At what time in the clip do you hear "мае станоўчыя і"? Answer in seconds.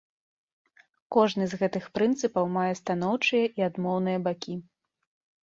2.57-3.67